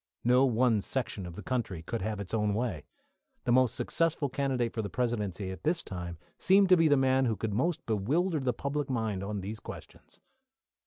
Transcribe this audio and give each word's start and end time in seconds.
No 0.23 0.45
one 0.45 0.81
section 0.81 1.27
of 1.27 1.35
the 1.35 1.43
country 1.43 1.83
could 1.83 2.01
have 2.01 2.19
its 2.19 2.33
own 2.33 2.55
way. 2.55 2.85
The 3.43 3.51
most 3.51 3.75
successful 3.75 4.29
candidate 4.29 4.73
for 4.73 4.81
the 4.81 4.89
Presidency 4.89 5.51
at 5.51 5.61
this 5.63 5.83
time 5.83 6.17
seemed 6.39 6.69
to 6.69 6.75
be 6.77 6.87
the 6.87 6.97
man 6.97 7.25
who 7.25 7.35
could 7.35 7.53
most 7.53 7.85
bewilder 7.85 8.39
the 8.39 8.51
public 8.51 8.89
mind 8.89 9.23
on 9.23 9.41
these 9.41 9.59
questions. 9.59 10.19